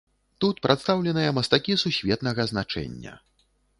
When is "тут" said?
0.43-0.61